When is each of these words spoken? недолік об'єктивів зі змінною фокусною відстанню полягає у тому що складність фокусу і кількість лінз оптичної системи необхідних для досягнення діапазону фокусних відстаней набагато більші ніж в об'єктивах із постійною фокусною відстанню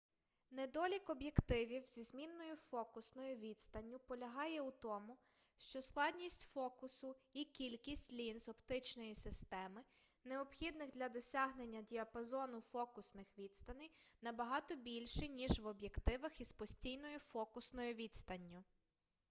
недолік 0.51 1.09
об'єктивів 1.09 1.87
зі 1.87 2.03
змінною 2.03 2.55
фокусною 2.55 3.35
відстанню 3.37 3.99
полягає 3.99 4.61
у 4.61 4.71
тому 4.71 5.17
що 5.57 5.81
складність 5.81 6.41
фокусу 6.53 7.15
і 7.33 7.45
кількість 7.45 8.13
лінз 8.13 8.49
оптичної 8.49 9.15
системи 9.15 9.83
необхідних 10.23 10.91
для 10.91 11.09
досягнення 11.09 11.81
діапазону 11.81 12.61
фокусних 12.61 13.27
відстаней 13.37 13.91
набагато 14.21 14.75
більші 14.75 15.29
ніж 15.29 15.59
в 15.59 15.67
об'єктивах 15.67 16.41
із 16.41 16.53
постійною 16.53 17.19
фокусною 17.19 17.93
відстанню 17.93 18.63